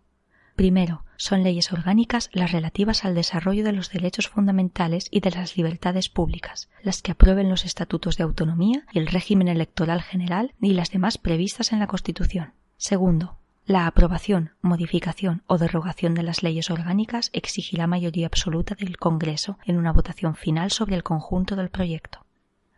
Primero, 0.55 1.03
son 1.17 1.43
leyes 1.43 1.71
orgánicas 1.71 2.29
las 2.33 2.51
relativas 2.51 3.05
al 3.05 3.15
desarrollo 3.15 3.63
de 3.63 3.73
los 3.73 3.91
derechos 3.91 4.27
fundamentales 4.27 5.07
y 5.11 5.19
de 5.19 5.31
las 5.31 5.57
libertades 5.57 6.09
públicas, 6.09 6.69
las 6.81 7.01
que 7.01 7.11
aprueben 7.11 7.49
los 7.49 7.65
estatutos 7.65 8.17
de 8.17 8.23
autonomía 8.23 8.83
el 8.93 9.07
régimen 9.07 9.47
electoral 9.47 10.01
general 10.01 10.53
y 10.61 10.73
las 10.73 10.91
demás 10.91 11.17
previstas 11.17 11.73
en 11.73 11.79
la 11.79 11.87
Constitución. 11.87 12.53
Segundo, 12.77 13.37
la 13.67 13.85
aprobación, 13.85 14.51
modificación 14.61 15.43
o 15.45 15.57
derogación 15.57 16.13
de 16.13 16.23
las 16.23 16.41
leyes 16.41 16.71
orgánicas 16.71 17.29
exigirá 17.33 17.85
mayoría 17.85 18.25
absoluta 18.25 18.75
del 18.75 18.95
Congreso 18.95 19.59
en 19.65 19.77
una 19.77 19.91
votación 19.91 20.35
final 20.35 20.71
sobre 20.71 20.95
el 20.95 21.03
conjunto 21.03 21.57
del 21.57 21.69
proyecto. 21.69 22.25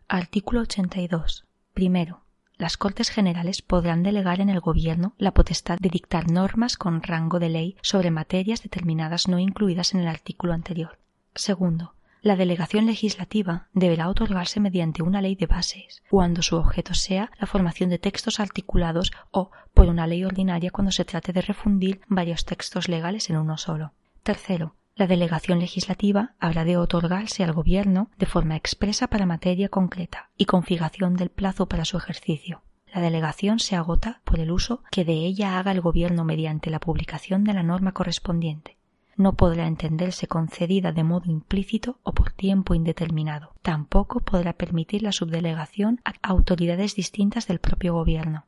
Artículo 0.08 0.62
82. 0.62 1.46
Primero, 1.74 2.24
las 2.56 2.76
Cortes 2.76 3.08
Generales 3.08 3.62
podrán 3.62 4.02
delegar 4.02 4.40
en 4.40 4.48
el 4.48 4.58
Gobierno 4.58 5.14
la 5.16 5.32
potestad 5.32 5.78
de 5.78 5.90
dictar 5.90 6.28
normas 6.28 6.76
con 6.76 7.04
rango 7.04 7.38
de 7.38 7.50
ley 7.50 7.76
sobre 7.82 8.10
materias 8.10 8.64
determinadas 8.64 9.28
no 9.28 9.38
incluidas 9.38 9.94
en 9.94 10.00
el 10.00 10.08
artículo 10.08 10.54
anterior. 10.54 10.98
Segundo, 11.36 11.94
la 12.22 12.36
delegación 12.36 12.86
legislativa 12.86 13.68
deberá 13.72 14.08
otorgarse 14.08 14.60
mediante 14.60 15.02
una 15.02 15.22
ley 15.22 15.34
de 15.34 15.46
bases, 15.46 16.02
cuando 16.10 16.42
su 16.42 16.56
objeto 16.56 16.94
sea 16.94 17.30
la 17.38 17.46
formación 17.46 17.90
de 17.90 17.98
textos 17.98 18.40
articulados 18.40 19.12
o 19.30 19.50
por 19.72 19.88
una 19.88 20.06
ley 20.06 20.24
ordinaria 20.24 20.70
cuando 20.70 20.92
se 20.92 21.04
trate 21.04 21.32
de 21.32 21.42
refundir 21.42 22.00
varios 22.08 22.44
textos 22.44 22.88
legales 22.88 23.30
en 23.30 23.36
uno 23.36 23.56
solo. 23.56 23.92
Tercero, 24.22 24.74
la 24.96 25.06
delegación 25.06 25.60
legislativa 25.60 26.34
habrá 26.38 26.64
de 26.64 26.76
otorgarse 26.76 27.42
al 27.42 27.52
Gobierno 27.52 28.10
de 28.18 28.26
forma 28.26 28.56
expresa 28.56 29.06
para 29.06 29.24
materia 29.24 29.70
concreta 29.70 30.28
y 30.36 30.44
con 30.44 30.62
fijación 30.62 31.16
del 31.16 31.30
plazo 31.30 31.66
para 31.66 31.86
su 31.86 31.96
ejercicio. 31.96 32.62
La 32.92 33.00
delegación 33.00 33.60
se 33.60 33.76
agota 33.76 34.20
por 34.24 34.40
el 34.40 34.50
uso 34.50 34.82
que 34.90 35.04
de 35.04 35.14
ella 35.14 35.58
haga 35.58 35.72
el 35.72 35.80
Gobierno 35.80 36.24
mediante 36.24 36.70
la 36.70 36.80
publicación 36.80 37.44
de 37.44 37.54
la 37.54 37.62
norma 37.62 37.92
correspondiente. 37.92 38.76
No 39.20 39.34
podrá 39.34 39.66
entenderse 39.66 40.28
concedida 40.28 40.92
de 40.92 41.04
modo 41.04 41.30
implícito 41.30 41.98
o 42.04 42.14
por 42.14 42.32
tiempo 42.32 42.74
indeterminado. 42.74 43.52
Tampoco 43.60 44.20
podrá 44.20 44.54
permitir 44.54 45.02
la 45.02 45.12
subdelegación 45.12 46.00
a 46.06 46.14
autoridades 46.22 46.94
distintas 46.94 47.46
del 47.46 47.58
propio 47.58 47.92
Gobierno. 47.92 48.46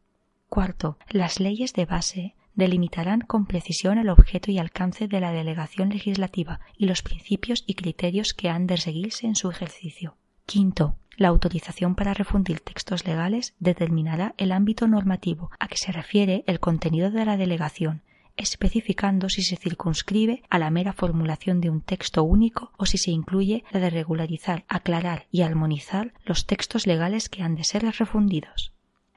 Cuarto, 0.48 0.96
las 1.10 1.40
leyes 1.40 1.74
de 1.74 1.84
base 1.84 2.34
delimitarán 2.54 3.20
con 3.20 3.44
precisión 3.44 3.98
el 3.98 4.08
objeto 4.08 4.50
y 4.50 4.58
alcance 4.58 5.08
de 5.08 5.20
la 5.20 5.30
delegación 5.32 5.90
legislativa 5.90 6.60
y 6.78 6.86
los 6.86 7.02
principios 7.02 7.64
y 7.66 7.74
criterios 7.74 8.32
que 8.32 8.48
han 8.48 8.66
de 8.66 8.78
seguirse 8.78 9.26
en 9.26 9.36
su 9.36 9.50
ejercicio. 9.50 10.16
Quinto, 10.46 10.96
la 11.18 11.28
autorización 11.28 11.94
para 11.94 12.14
refundir 12.14 12.60
textos 12.60 13.06
legales 13.06 13.54
determinará 13.60 14.34
el 14.38 14.52
ámbito 14.52 14.88
normativo 14.88 15.50
a 15.60 15.68
que 15.68 15.76
se 15.76 15.92
refiere 15.92 16.44
el 16.46 16.60
contenido 16.60 17.10
de 17.10 17.26
la 17.26 17.36
delegación, 17.36 18.00
especificando 18.36 19.28
si 19.28 19.42
se 19.42 19.56
circunscribe 19.56 20.42
a 20.50 20.58
la 20.58 20.70
mera 20.70 20.92
formulación 20.92 21.60
de 21.60 21.70
un 21.70 21.80
texto 21.80 22.22
único 22.22 22.72
o 22.76 22.86
si 22.86 22.98
se 22.98 23.10
incluye 23.10 23.64
la 23.70 23.80
de 23.80 23.90
regularizar, 23.90 24.64
aclarar 24.68 25.26
y 25.30 25.42
armonizar 25.42 26.14
los 26.24 26.46
textos 26.46 26.86
legales 26.86 27.28
que 27.28 27.42
han 27.42 27.54
de 27.54 27.64
ser 27.64 27.84
refundidos. 27.84 28.72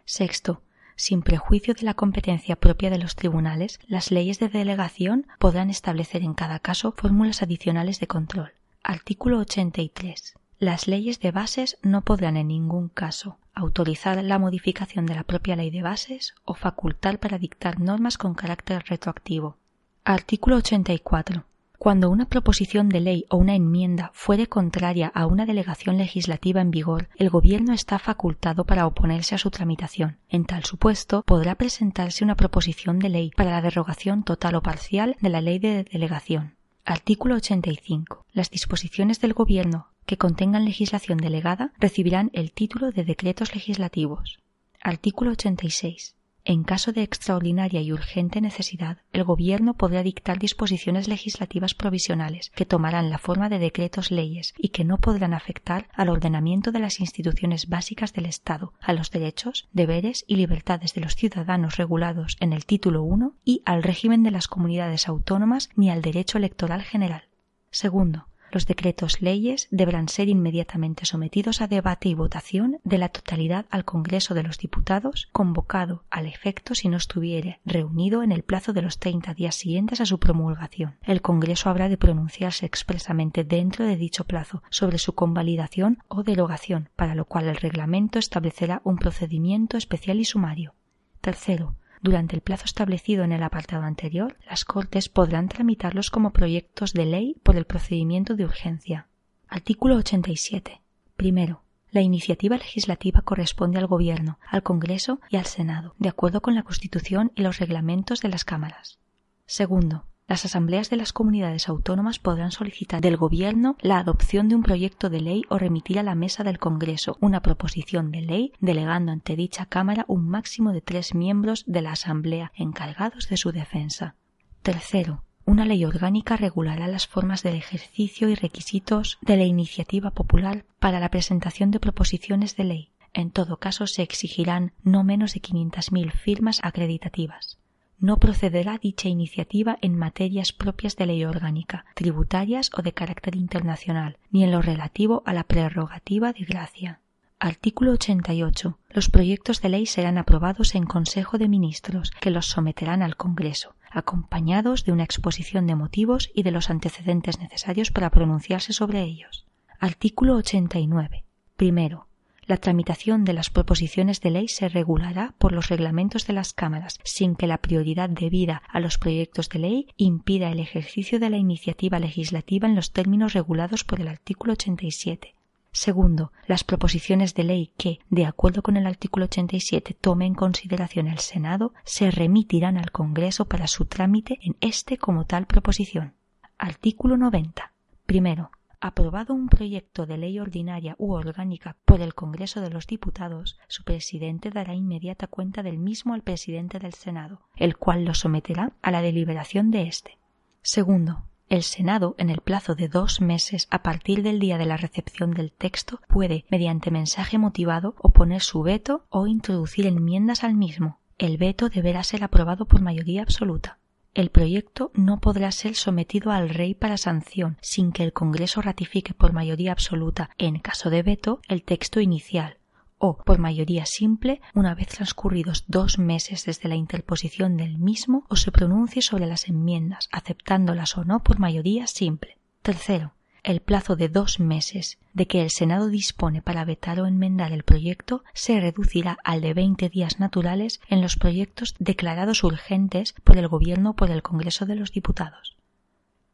Sexto, 0.06 0.62
sin 0.96 1.22
prejuicio 1.22 1.74
de 1.74 1.84
la 1.84 1.94
competencia 1.94 2.56
propia 2.56 2.90
de 2.90 3.00
los 3.00 3.16
tribunales, 3.16 3.80
las 3.88 4.12
leyes 4.12 4.40
de 4.40 4.50
delegación 4.50 5.28
podrán 5.40 5.70
establecer 5.70 6.22
en 6.22 6.34
cada 6.34 6.60
caso 6.60 6.94
fórmulas 6.96 7.42
adicionales 7.42 8.00
de 8.00 8.08
control. 8.08 8.54
Artículo 8.84 9.40
83. 9.40 10.36
Las 10.58 10.88
leyes 10.88 11.20
de 11.20 11.32
bases 11.32 11.78
no 11.82 12.04
podrán 12.04 12.38
en 12.38 12.48
ningún 12.48 12.90
caso 12.90 13.40
autorizar 13.56 14.24
la 14.24 14.38
modificación 14.38 15.06
de 15.06 15.16
la 15.16 15.24
propia 15.24 15.56
ley 15.56 15.72
de 15.72 15.82
bases 15.82 16.36
o 16.44 16.54
facultar 16.54 17.20
para 17.20 17.38
dictar 17.38 17.80
normas 17.80 18.18
con 18.18 18.36
carácter 18.36 18.84
retroactivo. 18.88 19.58
Artículo 20.04 20.58
84. 20.58 21.46
Cuando 21.78 22.10
una 22.10 22.26
proposición 22.26 22.90
de 22.90 23.00
ley 23.00 23.26
o 23.30 23.38
una 23.38 23.56
enmienda 23.56 24.12
fuere 24.14 24.48
contraria 24.48 25.12
a 25.14 25.28
una 25.28 25.46
delegación 25.46 25.98
legislativa 25.98 26.62
en 26.62 26.72
vigor, 26.72 27.10
el 27.16 27.30
Gobierno 27.30 27.74
está 27.74 28.00
facultado 28.00 28.66
para 28.66 28.88
oponerse 28.88 29.36
a 29.36 29.38
su 29.38 29.52
tramitación. 29.52 30.18
En 30.30 30.46
tal 30.46 30.64
supuesto, 30.64 31.24
podrá 31.24 31.56
presentarse 31.56 32.24
una 32.24 32.36
proposición 32.36 33.00
de 33.00 33.10
ley 33.10 33.32
para 33.36 33.52
la 33.52 33.62
derogación 33.62 34.24
total 34.24 34.56
o 34.56 34.62
parcial 34.62 35.16
de 35.20 35.30
la 35.30 35.42
ley 35.42 35.60
de 35.60 35.84
delegación. 35.84 36.56
Artículo 36.86 37.36
85. 37.36 38.26
Las 38.32 38.50
disposiciones 38.50 39.20
del 39.20 39.34
Gobierno 39.34 39.88
que 40.06 40.18
contengan 40.18 40.66
legislación 40.66 41.18
delegada 41.18 41.72
recibirán 41.80 42.30
el 42.34 42.52
título 42.52 42.92
de 42.92 43.04
decretos 43.04 43.54
legislativos. 43.54 44.40
Artículo 44.82 45.32
86. 45.32 46.16
En 46.48 46.64
caso 46.64 46.92
de 46.92 47.02
extraordinaria 47.02 47.82
y 47.82 47.92
urgente 47.92 48.40
necesidad, 48.40 49.00
el 49.14 49.24
Gobierno 49.24 49.74
podrá 49.74 50.04
dictar 50.04 50.38
disposiciones 50.38 51.08
legislativas 51.08 51.74
provisionales 51.74 52.52
que 52.54 52.68
tomarán 52.68 53.10
la 53.10 53.18
forma 53.18 53.50
de 53.50 53.58
decretos 53.58 54.12
leyes 54.12 54.54
y 54.56 54.70
que 54.70 54.84
no 54.84 55.00
podrán 55.00 55.34
afectar 55.34 55.88
al 55.92 56.10
ordenamiento 56.10 56.72
de 56.72 56.82
las 56.82 57.00
instituciones 57.00 57.68
básicas 57.68 58.14
del 58.14 58.28
Estado, 58.28 58.74
a 58.80 58.94
los 58.94 59.10
derechos, 59.10 59.68
deberes 59.74 60.24
y 60.28 60.36
libertades 60.36 60.94
de 60.94 61.02
los 61.02 61.16
ciudadanos 61.16 61.78
regulados 61.78 62.38
en 62.40 62.54
el 62.54 62.68
título 62.68 63.04
I 63.04 63.32
y 63.44 63.62
al 63.66 63.82
régimen 63.82 64.22
de 64.22 64.30
las 64.30 64.48
comunidades 64.48 65.08
autónomas 65.08 65.72
ni 65.76 65.90
al 65.90 66.04
derecho 66.04 66.38
electoral 66.38 66.84
general. 66.84 67.24
Segundo, 67.72 68.28
los 68.52 68.66
decretos 68.66 69.22
leyes 69.22 69.68
deberán 69.72 70.08
ser 70.08 70.30
inmediatamente 70.30 71.06
sometidos 71.06 71.62
a 71.62 71.68
debate 71.68 72.10
y 72.10 72.14
votación 72.14 72.80
de 72.84 72.98
la 72.98 73.10
totalidad 73.10 73.66
al 73.70 73.86
Congreso 73.86 74.34
de 74.34 74.44
los 74.44 74.58
Diputados, 74.58 75.28
convocado 75.32 76.04
al 76.10 76.26
efecto 76.26 76.76
si 76.76 76.90
no 76.90 76.98
estuviere 76.98 77.60
reunido 77.66 78.24
en 78.24 78.32
el 78.32 78.44
plazo 78.44 78.74
de 78.74 78.82
los 78.82 79.00
treinta 79.00 79.34
días 79.34 79.56
siguientes 79.56 80.02
a 80.02 80.06
su 80.06 80.20
promulgación. 80.20 80.96
El 81.04 81.22
Congreso 81.22 81.70
habrá 81.70 81.90
de 81.90 81.98
pronunciarse 81.98 82.66
expresamente 82.66 83.44
dentro 83.44 83.86
de 83.86 83.98
dicho 83.98 84.26
plazo 84.26 84.64
sobre 84.70 84.98
su 84.98 85.14
convalidación 85.14 86.00
o 86.08 86.24
derogación, 86.24 86.90
para 86.96 87.16
lo 87.16 87.26
cual 87.26 87.48
el 87.48 87.58
reglamento 87.58 88.20
establecerá 88.20 88.82
un 88.84 88.98
procedimiento 88.98 89.78
especial 89.78 90.20
y 90.20 90.26
sumario. 90.26 90.74
Tercero, 91.22 91.76
durante 92.06 92.36
el 92.36 92.42
plazo 92.42 92.64
establecido 92.66 93.24
en 93.24 93.34
el 93.34 93.44
apartado 93.44 93.84
anterior, 93.84 94.38
las 94.48 94.64
Cortes 94.64 95.10
podrán 95.10 95.50
tramitarlos 95.50 96.12
como 96.12 96.32
proyectos 96.32 96.94
de 96.94 97.06
ley 97.06 97.36
por 97.44 97.58
el 97.58 97.66
procedimiento 97.66 98.36
de 98.36 98.46
urgencia. 98.46 99.08
Artículo 99.50 99.98
87. 99.98 100.82
Primero, 101.18 101.64
la 101.92 102.02
iniciativa 102.02 102.58
legislativa 102.58 103.22
corresponde 103.22 103.80
al 103.80 103.88
Gobierno, 103.88 104.40
al 104.48 104.64
Congreso 104.64 105.20
y 105.30 105.38
al 105.38 105.46
Senado, 105.46 105.96
de 105.98 106.10
acuerdo 106.10 106.42
con 106.42 106.54
la 106.56 106.64
Constitución 106.64 107.32
y 107.36 107.42
los 107.42 107.58
reglamentos 107.58 108.22
de 108.22 108.30
las 108.30 108.46
cámaras. 108.46 109.00
Segundo, 109.46 110.06
las 110.28 110.44
asambleas 110.44 110.90
de 110.90 110.96
las 110.96 111.14
comunidades 111.14 111.70
autónomas 111.70 112.18
podrán 112.18 112.52
solicitar 112.52 113.00
del 113.00 113.16
Gobierno 113.16 113.78
la 113.80 114.00
adopción 114.00 114.50
de 114.50 114.56
un 114.56 114.64
proyecto 114.64 115.12
de 115.12 115.22
ley 115.22 115.44
o 115.50 115.60
remitir 115.60 116.00
a 116.00 116.04
la 116.04 116.16
mesa 116.16 116.44
del 116.44 116.58
Congreso 116.58 117.16
una 117.22 117.42
proposición 117.42 118.12
de 118.12 118.22
ley, 118.22 118.52
delegando 118.60 119.12
ante 119.12 119.36
dicha 119.36 119.68
Cámara 119.68 120.04
un 120.08 120.28
máximo 120.28 120.74
de 120.74 120.82
tres 120.82 121.14
miembros 121.14 121.64
de 121.68 121.82
la 121.84 121.92
Asamblea 121.92 122.52
encargados 122.56 123.30
de 123.30 123.38
su 123.38 123.52
defensa. 123.52 124.16
Tercero, 124.64 125.24
una 125.46 125.64
ley 125.64 125.86
orgánica 125.86 126.38
regulará 126.38 126.88
las 126.88 127.06
formas 127.06 127.44
del 127.44 127.56
ejercicio 127.56 128.28
y 128.28 128.34
requisitos 128.34 129.20
de 129.22 129.38
la 129.38 129.44
iniciativa 129.44 130.10
popular 130.10 130.66
para 130.80 131.00
la 131.00 131.10
presentación 131.10 131.70
de 131.70 131.80
proposiciones 131.80 132.56
de 132.56 132.64
ley. 132.64 132.92
En 133.14 133.30
todo 133.30 133.58
caso, 133.58 133.86
se 133.86 134.02
exigirán 134.02 134.74
no 134.82 135.04
menos 135.04 135.36
de 135.36 135.42
500.000 135.42 136.12
firmas 136.12 136.60
acreditativas 136.64 137.60
no 138.00 138.18
procederá 138.18 138.78
dicha 138.78 139.10
iniciativa 139.10 139.78
en 139.82 139.98
materias 139.98 140.54
propias 140.54 140.96
de 140.96 141.06
ley 141.06 141.26
orgánica, 141.26 141.86
tributarias 141.96 142.72
o 142.78 142.82
de 142.82 142.94
carácter 142.94 143.36
internacional, 143.36 144.18
ni 144.32 144.44
en 144.44 144.52
lo 144.52 144.62
relativo 144.62 145.24
a 145.26 145.34
la 145.34 145.44
prerrogativa 145.44 146.34
de 146.34 146.46
gracia. 146.46 147.00
Artículo 147.40 147.92
88. 147.92 148.80
Los 148.90 149.10
proyectos 149.10 149.62
de 149.62 149.70
ley 149.70 149.86
serán 149.86 150.18
aprobados 150.18 150.74
en 150.74 150.86
Consejo 150.86 151.38
de 151.38 151.50
Ministros, 151.50 152.12
que 152.22 152.32
los 152.32 152.46
someterán 152.46 153.02
al 153.02 153.18
Congreso, 153.18 153.76
acompañados 153.92 154.86
de 154.86 154.92
una 154.92 155.04
exposición 155.04 155.68
de 155.68 155.76
motivos 155.76 156.32
y 156.34 156.44
de 156.44 156.52
los 156.52 156.70
antecedentes 156.70 157.40
necesarios 157.40 157.92
para 157.92 158.10
pronunciarse 158.10 158.74
sobre 158.74 159.02
ellos. 159.02 159.46
Artículo 159.80 160.36
89. 160.36 161.24
Primero, 161.56 162.08
la 162.48 162.58
tramitación 162.58 163.26
de 163.26 163.34
las 163.34 163.50
proposiciones 163.50 164.22
de 164.22 164.32
ley 164.32 164.48
se 164.48 164.70
regulará 164.70 165.34
por 165.38 165.52
los 165.52 165.70
reglamentos 165.70 166.28
de 166.28 166.34
las 166.34 166.54
cámaras, 166.54 167.00
sin 167.04 167.36
que 167.36 167.48
la 167.48 167.58
prioridad 167.58 168.10
debida 168.10 168.62
a 168.68 168.80
los 168.80 168.98
proyectos 168.98 169.50
de 169.50 169.60
ley 169.60 169.88
impida 169.98 170.52
el 170.52 170.60
ejercicio 170.60 171.20
de 171.20 171.30
la 171.30 171.38
iniciativa 171.38 172.00
legislativa 172.00 172.68
en 172.68 172.76
los 172.76 172.92
términos 172.92 173.34
regulados 173.34 173.84
por 173.84 174.00
el 174.02 174.08
artículo 174.08 174.54
87. 174.54 175.34
Segundo, 175.72 176.32
las 176.48 176.64
proposiciones 176.64 177.34
de 177.34 177.44
ley 177.44 177.74
que, 177.78 178.00
de 178.10 178.26
acuerdo 178.26 178.62
con 178.62 178.78
el 178.78 178.88
artículo 178.88 179.26
87, 179.26 179.94
tome 180.00 180.26
en 180.26 180.34
consideración 180.34 181.08
el 181.08 181.20
Senado 181.20 181.74
se 181.84 182.12
remitirán 182.12 182.78
al 182.78 182.92
Congreso 182.92 183.46
para 183.46 183.68
su 183.68 183.86
trámite 183.86 184.40
en 184.42 184.56
este 184.62 184.98
como 184.98 185.26
tal 185.26 185.48
proposición. 185.48 186.14
Artículo 186.58 187.18
90. 187.18 187.74
Primero, 188.06 188.52
aprobado 188.86 189.34
un 189.34 189.50
proyecto 189.50 190.06
de 190.06 190.18
ley 190.18 190.40
ordinaria 190.40 190.96
u 191.00 191.14
orgánica 191.14 191.76
por 191.86 192.02
el 192.02 192.14
Congreso 192.14 192.62
de 192.62 192.70
los 192.70 192.86
Diputados, 192.86 193.58
su 193.68 193.84
presidente 193.84 194.52
dará 194.52 194.76
inmediata 194.76 195.26
cuenta 195.26 195.64
del 195.64 195.80
mismo 195.80 196.14
al 196.14 196.22
presidente 196.22 196.78
del 196.78 196.94
Senado, 196.94 197.42
el 197.56 197.78
cual 197.78 198.06
lo 198.06 198.14
someterá 198.14 198.74
a 198.84 198.92
la 198.92 199.02
deliberación 199.02 199.72
de 199.72 199.84
éste. 199.84 200.20
Segundo, 200.62 201.24
el 201.50 201.64
Senado, 201.64 202.14
en 202.20 202.30
el 202.30 202.42
plazo 202.42 202.76
de 202.76 202.88
dos 202.88 203.22
meses 203.22 203.68
a 203.72 203.82
partir 203.82 204.22
del 204.22 204.40
día 204.40 204.60
de 204.60 204.68
la 204.68 204.78
recepción 204.78 205.32
del 205.32 205.52
texto, 205.52 206.00
puede, 206.08 206.46
mediante 206.50 206.92
mensaje 206.92 207.40
motivado, 207.40 207.96
oponer 207.98 208.42
su 208.42 208.62
veto 208.62 209.06
o 209.10 209.26
introducir 209.26 209.88
enmiendas 209.88 210.44
al 210.44 210.54
mismo. 210.54 211.00
El 211.18 211.38
veto 211.38 211.70
deberá 211.70 212.04
ser 212.04 212.24
aprobado 212.24 212.66
por 212.66 212.82
mayoría 212.82 213.24
absoluta. 213.24 213.80
El 214.16 214.30
proyecto 214.30 214.92
no 214.94 215.20
podrá 215.20 215.52
ser 215.52 215.76
sometido 215.76 216.32
al 216.32 216.48
Rey 216.48 216.74
para 216.74 216.96
sanción 216.96 217.58
sin 217.62 217.92
que 217.92 218.02
el 218.02 218.14
Congreso 218.14 218.62
ratifique 218.62 219.14
por 219.14 219.34
mayoría 219.34 219.74
absoluta, 219.74 220.30
en 220.38 220.58
caso 220.60 220.90
de 220.90 221.04
veto, 221.04 221.42
el 221.50 221.64
texto 221.64 222.00
inicial, 222.00 222.58
o 222.98 223.18
por 223.18 223.40
mayoría 223.40 223.86
simple 223.86 224.40
una 224.54 224.74
vez 224.74 224.88
transcurridos 224.88 225.66
dos 225.68 226.00
meses 226.00 226.46
desde 226.46 226.70
la 226.70 226.76
interposición 226.76 227.58
del 227.58 227.78
mismo 227.78 228.24
o 228.30 228.38
se 228.38 228.54
pronuncie 228.54 229.02
sobre 229.02 229.26
las 229.26 229.50
enmiendas, 229.50 230.08
aceptándolas 230.14 230.98
o 230.98 231.04
no 231.04 231.22
por 231.22 231.40
mayoría 231.40 231.86
simple. 231.86 232.38
Tercero, 232.62 233.15
el 233.46 233.62
plazo 233.62 233.96
de 233.96 234.10
dos 234.10 234.40
meses 234.40 234.98
de 235.14 235.28
que 235.28 235.42
el 235.42 235.52
Senado 235.52 235.88
dispone 235.88 236.42
para 236.42 236.66
vetar 236.66 237.00
o 237.00 237.06
enmendar 237.06 237.52
el 237.52 237.64
proyecto 237.64 238.24
se 238.34 238.60
reducirá 238.60 239.18
al 239.24 239.42
de 239.42 239.54
veinte 239.54 239.88
días 239.88 240.20
naturales 240.20 240.82
en 240.90 241.02
los 241.02 241.16
proyectos 241.16 241.76
declarados 241.78 242.44
urgentes 242.44 243.14
por 243.24 243.38
el 243.38 243.48
Gobierno 243.48 243.92
o 243.92 243.96
por 243.96 244.10
el 244.10 244.24
Congreso 244.24 244.66
de 244.66 244.76
los 244.76 244.92
Diputados. 244.92 245.56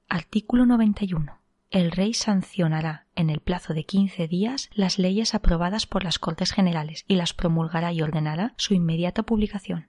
Artículo 0.08 0.66
91 0.66 1.42
el 1.70 1.92
Rey 1.92 2.14
sancionará 2.14 3.06
en 3.16 3.30
el 3.30 3.40
plazo 3.40 3.74
de 3.74 3.86
quince 3.86 4.28
días 4.28 4.70
las 4.74 5.00
leyes 5.00 5.34
aprobadas 5.34 5.88
por 5.88 6.04
las 6.04 6.20
Cortes 6.20 6.52
Generales 6.52 7.06
y 7.08 7.16
las 7.16 7.34
promulgará 7.34 7.94
y 7.94 8.02
ordenará 8.02 8.54
su 8.58 8.74
inmediata 8.74 9.24
publicación. 9.24 9.88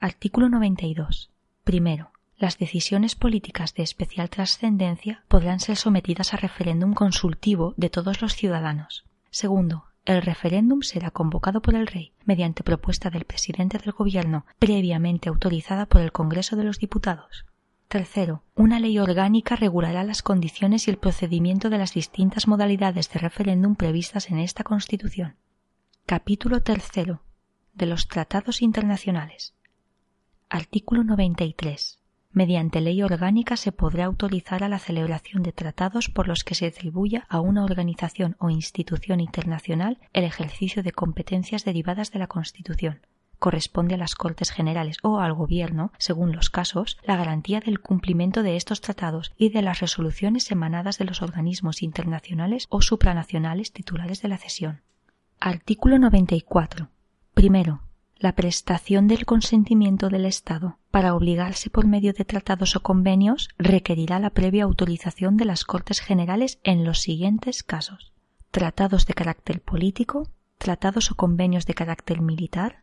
Artículo 0.00 0.48
92. 0.48 1.30
Primero, 1.64 2.12
las 2.40 2.56
decisiones 2.56 3.16
políticas 3.16 3.74
de 3.74 3.82
especial 3.82 4.30
trascendencia 4.30 5.22
podrán 5.28 5.60
ser 5.60 5.76
sometidas 5.76 6.32
a 6.32 6.38
referéndum 6.38 6.94
consultivo 6.94 7.74
de 7.76 7.90
todos 7.90 8.22
los 8.22 8.34
ciudadanos. 8.34 9.04
Segundo, 9.30 9.84
el 10.06 10.22
referéndum 10.22 10.80
será 10.80 11.10
convocado 11.10 11.60
por 11.60 11.74
el 11.74 11.86
Rey 11.86 12.14
mediante 12.24 12.62
propuesta 12.62 13.10
del 13.10 13.26
presidente 13.26 13.76
del 13.76 13.92
Gobierno 13.92 14.46
previamente 14.58 15.28
autorizada 15.28 15.84
por 15.84 16.00
el 16.00 16.12
Congreso 16.12 16.56
de 16.56 16.64
los 16.64 16.78
Diputados. 16.78 17.44
Tercero, 17.88 18.42
una 18.54 18.80
ley 18.80 18.98
orgánica 18.98 19.54
regulará 19.54 20.02
las 20.02 20.22
condiciones 20.22 20.88
y 20.88 20.92
el 20.92 20.96
procedimiento 20.96 21.68
de 21.68 21.76
las 21.76 21.92
distintas 21.92 22.48
modalidades 22.48 23.10
de 23.10 23.20
referéndum 23.20 23.76
previstas 23.76 24.30
en 24.30 24.38
esta 24.38 24.64
Constitución. 24.64 25.36
Capítulo 26.06 26.62
tercero 26.62 27.20
de 27.74 27.84
los 27.84 28.08
Tratados 28.08 28.62
Internacionales. 28.62 29.54
Artículo 30.48 31.04
93. 31.04 31.99
Mediante 32.32 32.80
ley 32.80 33.02
orgánica 33.02 33.56
se 33.56 33.72
podrá 33.72 34.04
autorizar 34.04 34.62
a 34.62 34.68
la 34.68 34.78
celebración 34.78 35.42
de 35.42 35.52
tratados 35.52 36.08
por 36.08 36.28
los 36.28 36.44
que 36.44 36.54
se 36.54 36.66
atribuya 36.66 37.26
a 37.28 37.40
una 37.40 37.64
organización 37.64 38.36
o 38.38 38.50
institución 38.50 39.18
internacional 39.18 39.98
el 40.12 40.22
ejercicio 40.22 40.84
de 40.84 40.92
competencias 40.92 41.64
derivadas 41.64 42.12
de 42.12 42.20
la 42.20 42.28
Constitución, 42.28 43.00
corresponde 43.40 43.96
a 43.96 43.98
las 43.98 44.14
Cortes 44.14 44.52
Generales 44.52 44.98
o 45.02 45.18
al 45.18 45.34
Gobierno, 45.34 45.92
según 45.98 46.30
los 46.30 46.50
casos, 46.50 46.98
la 47.02 47.16
garantía 47.16 47.58
del 47.58 47.80
cumplimiento 47.80 48.44
de 48.44 48.54
estos 48.54 48.80
tratados 48.80 49.32
y 49.36 49.48
de 49.48 49.62
las 49.62 49.80
resoluciones 49.80 50.52
emanadas 50.52 50.98
de 50.98 51.06
los 51.06 51.22
organismos 51.22 51.82
internacionales 51.82 52.66
o 52.68 52.80
supranacionales 52.80 53.72
titulares 53.72 54.22
de 54.22 54.28
la 54.28 54.38
cesión. 54.38 54.82
Artículo 55.40 55.98
94. 55.98 56.90
Primero, 57.34 57.80
la 58.20 58.32
prestación 58.32 59.08
del 59.08 59.24
consentimiento 59.24 60.10
del 60.10 60.26
Estado 60.26 60.76
para 60.90 61.14
obligarse 61.14 61.70
por 61.70 61.86
medio 61.86 62.12
de 62.12 62.26
tratados 62.26 62.76
o 62.76 62.82
convenios 62.82 63.48
requerirá 63.56 64.18
la 64.18 64.28
previa 64.28 64.64
autorización 64.64 65.38
de 65.38 65.46
las 65.46 65.64
Cortes 65.64 66.00
Generales 66.00 66.60
en 66.62 66.84
los 66.84 67.00
siguientes 67.00 67.62
casos. 67.62 68.12
Tratados 68.50 69.06
de 69.06 69.14
carácter 69.14 69.62
político, 69.62 70.28
tratados 70.58 71.10
o 71.10 71.14
convenios 71.14 71.64
de 71.64 71.72
carácter 71.72 72.20
militar, 72.20 72.82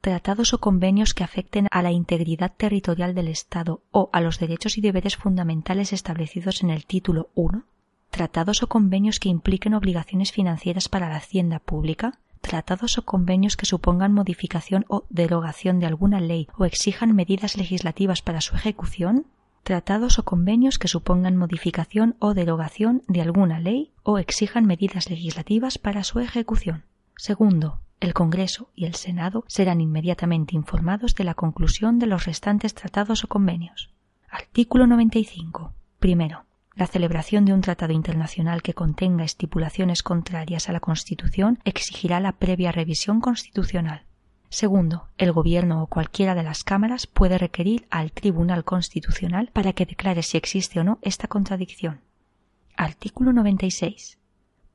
tratados 0.00 0.52
o 0.52 0.58
convenios 0.58 1.14
que 1.14 1.22
afecten 1.22 1.68
a 1.70 1.80
la 1.82 1.92
integridad 1.92 2.52
territorial 2.56 3.14
del 3.14 3.28
Estado 3.28 3.82
o 3.92 4.10
a 4.12 4.20
los 4.20 4.40
derechos 4.40 4.78
y 4.78 4.80
deberes 4.80 5.16
fundamentales 5.16 5.92
establecidos 5.92 6.64
en 6.64 6.70
el 6.70 6.86
título 6.86 7.30
I, 7.36 7.62
tratados 8.10 8.64
o 8.64 8.66
convenios 8.66 9.20
que 9.20 9.28
impliquen 9.28 9.74
obligaciones 9.74 10.32
financieras 10.32 10.88
para 10.88 11.08
la 11.08 11.16
hacienda 11.16 11.60
pública, 11.60 12.18
tratados 12.46 12.96
o 12.96 13.04
convenios 13.04 13.56
que 13.56 13.66
supongan 13.66 14.14
modificación 14.14 14.84
o 14.88 15.04
derogación 15.10 15.80
de 15.80 15.86
alguna 15.86 16.20
ley 16.20 16.48
o 16.56 16.64
exijan 16.64 17.14
medidas 17.14 17.56
legislativas 17.56 18.22
para 18.22 18.40
su 18.40 18.54
ejecución, 18.54 19.26
tratados 19.64 20.20
o 20.20 20.24
convenios 20.24 20.78
que 20.78 20.86
supongan 20.86 21.36
modificación 21.36 22.14
o 22.20 22.34
derogación 22.34 23.02
de 23.08 23.20
alguna 23.20 23.58
ley 23.58 23.92
o 24.04 24.18
exijan 24.18 24.64
medidas 24.64 25.10
legislativas 25.10 25.76
para 25.76 26.04
su 26.04 26.20
ejecución. 26.20 26.84
Segundo, 27.16 27.80
el 27.98 28.14
Congreso 28.14 28.70
y 28.76 28.84
el 28.84 28.94
Senado 28.94 29.44
serán 29.48 29.80
inmediatamente 29.80 30.54
informados 30.54 31.16
de 31.16 31.24
la 31.24 31.34
conclusión 31.34 31.98
de 31.98 32.06
los 32.06 32.26
restantes 32.26 32.74
tratados 32.74 33.24
o 33.24 33.28
convenios. 33.28 33.90
Artículo 34.30 34.86
95. 34.86 35.72
Primero, 35.98 36.45
la 36.76 36.86
celebración 36.86 37.46
de 37.46 37.54
un 37.54 37.62
tratado 37.62 37.94
internacional 37.94 38.62
que 38.62 38.74
contenga 38.74 39.24
estipulaciones 39.24 40.02
contrarias 40.02 40.68
a 40.68 40.72
la 40.72 40.80
Constitución 40.80 41.58
exigirá 41.64 42.20
la 42.20 42.32
previa 42.32 42.70
revisión 42.70 43.20
constitucional. 43.20 44.02
Segundo, 44.50 45.08
el 45.18 45.32
Gobierno 45.32 45.82
o 45.82 45.86
cualquiera 45.86 46.34
de 46.34 46.42
las 46.42 46.64
cámaras 46.64 47.06
puede 47.06 47.38
requerir 47.38 47.86
al 47.90 48.12
Tribunal 48.12 48.64
Constitucional 48.64 49.50
para 49.52 49.72
que 49.72 49.86
declare 49.86 50.22
si 50.22 50.36
existe 50.36 50.78
o 50.78 50.84
no 50.84 50.98
esta 51.02 51.28
contradicción. 51.28 52.00
Artículo 52.76 53.32
96. 53.32 54.18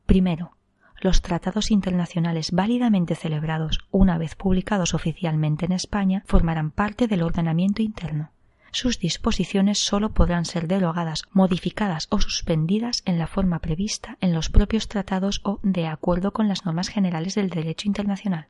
Primero, 0.08 0.58
los 1.00 1.22
tratados 1.22 1.72
internacionales 1.72 2.52
válidamente 2.52 3.16
celebrados 3.16 3.80
una 3.92 4.18
vez 4.18 4.36
publicados 4.36 4.94
oficialmente 4.94 5.66
en 5.66 5.72
España 5.72 6.24
formarán 6.26 6.72
parte 6.72 7.08
del 7.08 7.24
ordenamiento 7.24 7.82
interno. 7.82 8.32
Sus 8.72 9.00
disposiciones 9.00 9.80
sólo 9.80 10.14
podrán 10.14 10.46
ser 10.46 10.68
derogadas, 10.68 11.24
modificadas 11.32 12.08
o 12.10 12.22
suspendidas 12.22 13.04
en 13.06 13.20
la 13.20 13.28
forma 13.28 13.60
prevista 13.60 14.18
en 14.22 14.34
los 14.34 14.50
propios 14.50 14.88
tratados 14.88 15.42
o 15.44 15.60
de 15.62 15.88
acuerdo 15.88 16.32
con 16.32 16.48
las 16.48 16.66
normas 16.66 16.88
generales 16.88 17.36
del 17.36 17.50
derecho 17.50 17.88
internacional. 17.88 18.48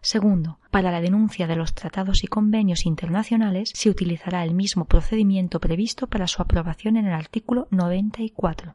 Segundo, 0.00 0.58
para 0.70 0.92
la 0.92 1.00
denuncia 1.00 1.46
de 1.46 1.56
los 1.56 1.74
tratados 1.74 2.22
y 2.24 2.28
convenios 2.28 2.86
internacionales 2.86 3.72
se 3.74 3.90
utilizará 3.90 4.44
el 4.44 4.54
mismo 4.54 4.84
procedimiento 4.84 5.60
previsto 5.60 6.06
para 6.06 6.28
su 6.28 6.42
aprobación 6.42 6.96
en 6.96 7.06
el 7.06 7.14
artículo 7.14 7.66
94. 7.70 8.74